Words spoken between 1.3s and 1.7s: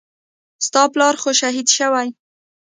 شهيد